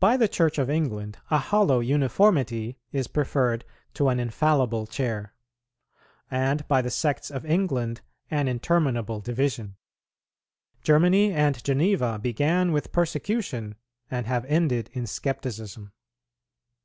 By 0.00 0.16
the 0.16 0.26
Church 0.26 0.58
of 0.58 0.68
England 0.68 1.16
a 1.30 1.38
hollow 1.38 1.78
uniformity 1.78 2.76
is 2.90 3.06
preferred 3.06 3.64
to 3.94 4.08
an 4.08 4.18
infallible 4.18 4.88
chair; 4.88 5.32
and 6.28 6.66
by 6.66 6.82
the 6.82 6.90
sects 6.90 7.30
of 7.30 7.46
England, 7.46 8.00
an 8.32 8.48
interminable 8.48 9.20
division. 9.20 9.76
Germany 10.82 11.32
and 11.32 11.62
Geneva 11.62 12.18
began 12.18 12.72
with 12.72 12.90
persecution, 12.90 13.76
and 14.10 14.26
have 14.26 14.44
ended 14.46 14.90
in 14.92 15.06
scepticism. 15.06 15.92